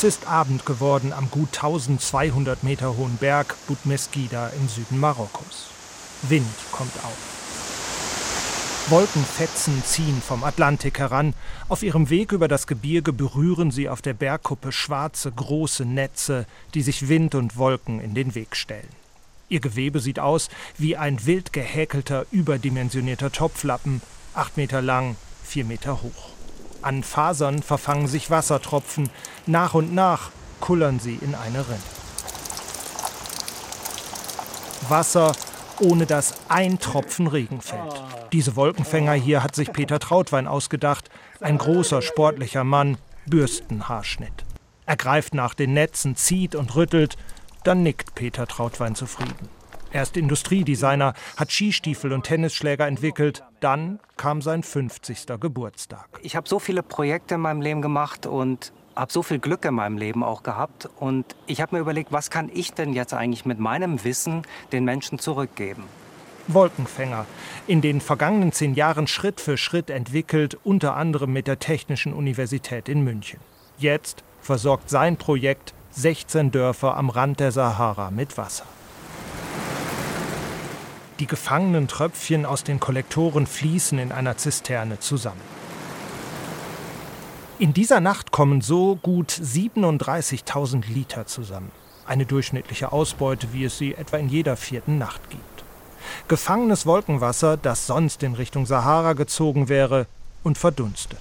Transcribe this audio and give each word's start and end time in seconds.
Es 0.00 0.04
ist 0.04 0.26
Abend 0.28 0.64
geworden 0.64 1.12
am 1.12 1.30
gut 1.30 1.50
1200 1.56 2.62
Meter 2.62 2.96
hohen 2.96 3.18
Berg 3.18 3.54
Bud 3.66 3.84
Mesgida 3.84 4.48
im 4.48 4.66
Süden 4.66 4.98
Marokkos. 4.98 5.66
Wind 6.22 6.46
kommt 6.72 6.94
auf. 7.04 8.88
Wolkenfetzen 8.88 9.84
ziehen 9.84 10.22
vom 10.26 10.42
Atlantik 10.42 10.98
heran. 11.00 11.34
Auf 11.68 11.82
ihrem 11.82 12.08
Weg 12.08 12.32
über 12.32 12.48
das 12.48 12.66
Gebirge 12.66 13.12
berühren 13.12 13.70
sie 13.70 13.90
auf 13.90 14.00
der 14.00 14.14
Bergkuppe 14.14 14.72
schwarze, 14.72 15.32
große 15.32 15.84
Netze, 15.84 16.46
die 16.72 16.80
sich 16.80 17.10
Wind 17.10 17.34
und 17.34 17.58
Wolken 17.58 18.00
in 18.00 18.14
den 18.14 18.34
Weg 18.34 18.56
stellen. 18.56 18.88
Ihr 19.50 19.60
Gewebe 19.60 20.00
sieht 20.00 20.18
aus 20.18 20.48
wie 20.78 20.96
ein 20.96 21.26
wild 21.26 21.52
gehäkelter, 21.52 22.24
überdimensionierter 22.30 23.32
Topflappen, 23.32 24.00
acht 24.32 24.56
Meter 24.56 24.80
lang, 24.80 25.16
vier 25.44 25.66
Meter 25.66 26.00
hoch. 26.00 26.39
An 26.82 27.02
Fasern 27.02 27.62
verfangen 27.62 28.06
sich 28.06 28.30
Wassertropfen. 28.30 29.10
Nach 29.46 29.74
und 29.74 29.94
nach 29.94 30.30
kullern 30.60 31.00
sie 31.00 31.18
in 31.20 31.34
eine 31.34 31.66
Rinne. 31.66 31.78
Wasser 34.88 35.32
ohne 35.80 36.06
dass 36.06 36.34
ein 36.48 36.78
Tropfen 36.78 37.26
Regen 37.26 37.60
fällt. 37.60 38.02
Diese 38.32 38.54
Wolkenfänger 38.56 39.14
hier 39.14 39.42
hat 39.42 39.56
sich 39.56 39.72
Peter 39.72 39.98
Trautwein 39.98 40.46
ausgedacht, 40.46 41.08
ein 41.40 41.58
großer 41.58 42.02
sportlicher 42.02 42.64
Mann, 42.64 42.98
Bürstenhaarschnitt. 43.26 44.44
Er 44.86 44.96
greift 44.96 45.34
nach 45.34 45.54
den 45.54 45.72
Netzen, 45.72 46.16
zieht 46.16 46.54
und 46.54 46.74
rüttelt, 46.76 47.16
dann 47.64 47.82
nickt 47.82 48.14
Peter 48.14 48.46
Trautwein 48.46 48.94
zufrieden. 48.94 49.48
Er 49.92 50.02
ist 50.02 50.16
Industriedesigner, 50.16 51.14
hat 51.36 51.50
Skistiefel 51.50 52.12
und 52.12 52.22
Tennisschläger 52.22 52.86
entwickelt. 52.86 53.42
Dann 53.58 53.98
kam 54.16 54.40
sein 54.40 54.62
50. 54.62 55.26
Geburtstag. 55.40 56.06
Ich 56.22 56.36
habe 56.36 56.48
so 56.48 56.60
viele 56.60 56.84
Projekte 56.84 57.34
in 57.34 57.40
meinem 57.40 57.60
Leben 57.60 57.82
gemacht 57.82 58.24
und 58.24 58.72
habe 58.94 59.12
so 59.12 59.24
viel 59.24 59.40
Glück 59.40 59.64
in 59.64 59.74
meinem 59.74 59.98
Leben 59.98 60.22
auch 60.22 60.44
gehabt 60.44 60.88
und 60.98 61.24
ich 61.46 61.60
habe 61.60 61.74
mir 61.74 61.80
überlegt, 61.80 62.12
was 62.12 62.30
kann 62.30 62.50
ich 62.52 62.72
denn 62.72 62.92
jetzt 62.92 63.14
eigentlich 63.14 63.44
mit 63.44 63.58
meinem 63.58 64.04
Wissen 64.04 64.42
den 64.70 64.84
Menschen 64.84 65.18
zurückgeben? 65.18 65.84
Wolkenfänger, 66.46 67.26
in 67.66 67.80
den 67.80 68.00
vergangenen 68.00 68.52
zehn 68.52 68.74
Jahren 68.74 69.06
Schritt 69.06 69.40
für 69.40 69.56
Schritt 69.56 69.90
entwickelt, 69.90 70.56
unter 70.62 70.96
anderem 70.96 71.32
mit 71.32 71.46
der 71.46 71.58
Technischen 71.58 72.12
Universität 72.12 72.88
in 72.88 73.02
München. 73.02 73.40
Jetzt 73.78 74.22
versorgt 74.40 74.88
sein 74.88 75.16
Projekt 75.16 75.74
16 75.92 76.50
Dörfer 76.50 76.96
am 76.96 77.10
Rand 77.10 77.40
der 77.40 77.50
Sahara 77.52 78.10
mit 78.10 78.36
Wasser. 78.38 78.66
Die 81.20 81.26
gefangenen 81.26 81.86
Tröpfchen 81.86 82.46
aus 82.46 82.64
den 82.64 82.80
Kollektoren 82.80 83.46
fließen 83.46 83.98
in 83.98 84.10
einer 84.10 84.38
Zisterne 84.38 85.00
zusammen. 85.00 85.42
In 87.58 87.74
dieser 87.74 88.00
Nacht 88.00 88.32
kommen 88.32 88.62
so 88.62 88.96
gut 88.96 89.30
37.000 89.30 90.90
Liter 90.90 91.26
zusammen. 91.26 91.72
Eine 92.06 92.24
durchschnittliche 92.24 92.90
Ausbeute, 92.90 93.52
wie 93.52 93.64
es 93.64 93.76
sie 93.76 93.94
etwa 93.94 94.16
in 94.16 94.30
jeder 94.30 94.56
vierten 94.56 94.96
Nacht 94.96 95.28
gibt. 95.28 95.44
Gefangenes 96.26 96.86
Wolkenwasser, 96.86 97.58
das 97.58 97.86
sonst 97.86 98.22
in 98.22 98.32
Richtung 98.32 98.64
Sahara 98.64 99.12
gezogen 99.12 99.68
wäre 99.68 100.06
und 100.42 100.56
verdunstet. 100.56 101.20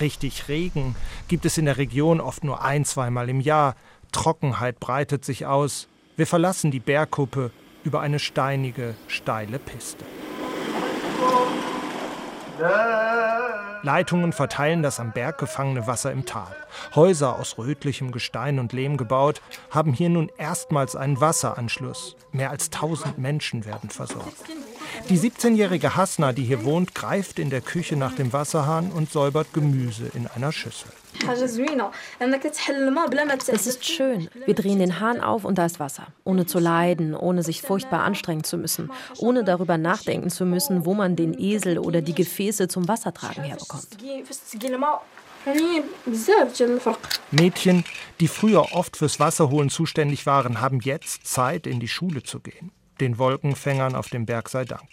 Richtig 0.00 0.48
Regen 0.48 0.96
gibt 1.28 1.44
es 1.44 1.56
in 1.56 1.66
der 1.66 1.76
Region 1.76 2.20
oft 2.20 2.42
nur 2.42 2.62
ein, 2.62 2.84
zweimal 2.84 3.28
im 3.28 3.40
Jahr. 3.40 3.76
Trockenheit 4.10 4.80
breitet 4.80 5.24
sich 5.24 5.46
aus. 5.46 5.86
Wir 6.16 6.26
verlassen 6.26 6.72
die 6.72 6.80
Bergkuppe 6.80 7.52
über 7.84 8.00
eine 8.00 8.18
steinige, 8.18 8.94
steile 9.06 9.58
Piste. 9.58 10.04
Leitungen 13.82 14.32
verteilen 14.32 14.82
das 14.82 14.98
am 14.98 15.12
Berg 15.12 15.38
gefangene 15.38 15.86
Wasser 15.86 16.10
im 16.10 16.24
Tal. 16.24 16.56
Häuser 16.94 17.38
aus 17.38 17.58
rötlichem 17.58 18.12
Gestein 18.12 18.58
und 18.58 18.72
Lehm 18.72 18.96
gebaut, 18.96 19.42
haben 19.70 19.92
hier 19.92 20.08
nun 20.08 20.30
erstmals 20.38 20.96
einen 20.96 21.20
Wasseranschluss. 21.20 22.16
Mehr 22.32 22.50
als 22.50 22.66
1000 22.66 23.18
Menschen 23.18 23.66
werden 23.66 23.90
versorgt. 23.90 24.32
Die 25.08 25.18
17-jährige 25.18 25.96
Hasna, 25.96 26.32
die 26.32 26.44
hier 26.44 26.64
wohnt, 26.64 26.94
greift 26.94 27.38
in 27.38 27.50
der 27.50 27.60
Küche 27.60 27.96
nach 27.96 28.14
dem 28.14 28.32
Wasserhahn 28.32 28.90
und 28.90 29.12
säubert 29.12 29.52
Gemüse 29.52 30.10
in 30.14 30.26
einer 30.26 30.50
Schüssel. 30.50 30.90
Es 33.54 33.66
ist 33.66 33.84
schön. 33.84 34.28
Wir 34.46 34.54
drehen 34.54 34.78
den 34.78 35.00
Hahn 35.00 35.20
auf 35.20 35.44
und 35.44 35.58
da 35.58 35.66
ist 35.66 35.78
Wasser. 35.80 36.06
Ohne 36.24 36.46
zu 36.46 36.58
leiden, 36.58 37.14
ohne 37.14 37.42
sich 37.42 37.62
furchtbar 37.62 38.02
anstrengen 38.02 38.44
zu 38.44 38.56
müssen, 38.56 38.90
ohne 39.18 39.44
darüber 39.44 39.78
nachdenken 39.78 40.30
zu 40.30 40.44
müssen, 40.44 40.84
wo 40.84 40.94
man 40.94 41.16
den 41.16 41.38
Esel 41.38 41.78
oder 41.78 42.02
die 42.02 42.14
Gefäße 42.14 42.68
zum 42.68 42.88
Wassertragen 42.88 43.44
herbekommt. 43.44 43.88
Mädchen, 47.30 47.84
die 48.20 48.28
früher 48.28 48.72
oft 48.72 48.96
fürs 48.96 49.20
Wasserholen 49.20 49.68
zuständig 49.68 50.26
waren, 50.26 50.60
haben 50.60 50.80
jetzt 50.80 51.26
Zeit, 51.26 51.66
in 51.66 51.80
die 51.80 51.88
Schule 51.88 52.22
zu 52.22 52.40
gehen 52.40 52.70
den 53.00 53.18
Wolkenfängern 53.18 53.94
auf 53.94 54.08
dem 54.08 54.26
Berg 54.26 54.48
sei 54.48 54.64
Dank. 54.64 54.88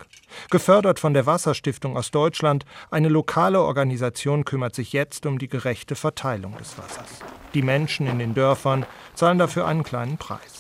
Gefördert 0.50 1.00
von 1.00 1.14
der 1.14 1.26
Wasserstiftung 1.26 1.98
aus 1.98 2.12
Deutschland, 2.12 2.66
eine 2.90 3.10
lokale 3.10 3.62
Organisation 3.62 4.46
kümmert 4.46 4.76
sich 4.76 4.94
jetzt 4.94 5.26
um 5.26 5.40
die 5.40 5.50
gerechte 5.50 5.96
Verteilung 5.96 6.58
des 6.58 6.78
Wassers. 6.78 7.20
Die 7.54 7.62
Menschen 7.62 8.08
in 8.08 8.20
den 8.20 8.34
Dörfern 8.34 8.86
zahlen 9.14 9.38
dafür 9.38 9.68
einen 9.68 9.84
kleinen 9.84 10.18
Preis. 10.18 10.51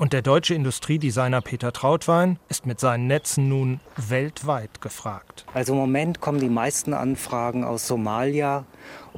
Und 0.00 0.14
der 0.14 0.22
deutsche 0.22 0.54
Industriedesigner 0.54 1.42
Peter 1.42 1.74
Trautwein 1.74 2.38
ist 2.48 2.64
mit 2.64 2.80
seinen 2.80 3.06
Netzen 3.06 3.50
nun 3.50 3.80
weltweit 3.98 4.80
gefragt. 4.80 5.44
Also 5.52 5.74
im 5.74 5.78
Moment 5.78 6.22
kommen 6.22 6.40
die 6.40 6.48
meisten 6.48 6.94
Anfragen 6.94 7.64
aus 7.64 7.86
Somalia, 7.86 8.64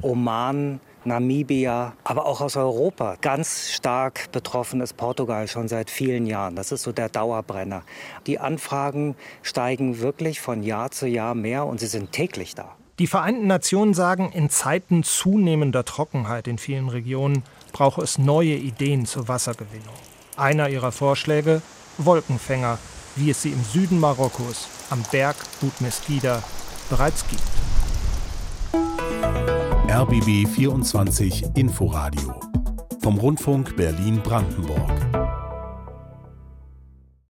Oman, 0.01 0.81
Namibia, 1.05 1.93
aber 2.03 2.25
auch 2.25 2.41
aus 2.41 2.57
Europa. 2.57 3.15
Ganz 3.21 3.71
stark 3.71 4.29
betroffen 4.33 4.81
ist 4.81 4.97
Portugal 4.97 5.47
schon 5.47 5.69
seit 5.69 5.89
vielen 5.89 6.25
Jahren. 6.25 6.57
Das 6.57 6.73
ist 6.73 6.83
so 6.83 6.91
der 6.91 7.07
Dauerbrenner. 7.07 7.83
Die 8.27 8.39
Anfragen 8.39 9.15
steigen 9.41 10.01
wirklich 10.01 10.41
von 10.41 10.63
Jahr 10.63 10.91
zu 10.91 11.07
Jahr 11.07 11.33
mehr 11.33 11.65
und 11.65 11.79
sie 11.79 11.87
sind 11.87 12.11
täglich 12.11 12.55
da. 12.55 12.75
Die 12.99 13.07
Vereinten 13.07 13.47
Nationen 13.47 13.93
sagen, 13.93 14.33
in 14.33 14.49
Zeiten 14.49 15.03
zunehmender 15.03 15.85
Trockenheit 15.85 16.49
in 16.49 16.57
vielen 16.57 16.89
Regionen 16.89 17.43
brauche 17.71 18.01
es 18.01 18.17
neue 18.17 18.55
Ideen 18.55 19.05
zur 19.05 19.29
Wassergewinnung. 19.29 19.95
Einer 20.35 20.69
ihrer 20.69 20.91
Vorschläge 20.91 21.61
Wolkenfänger, 21.97 22.79
wie 23.15 23.29
es 23.29 23.41
sie 23.41 23.51
im 23.51 23.63
Süden 23.63 23.99
Marokkos 23.99 24.67
am 24.89 25.03
Berg 25.11 25.35
Bud 25.61 25.79
Mesgida 25.81 26.41
bereits 26.89 27.25
gibt. 27.27 27.41
RBB 29.89 30.47
24 30.47 31.45
Inforadio 31.55 32.39
vom 33.01 33.17
Rundfunk 33.17 33.75
Berlin-Brandenburg. 33.75 35.22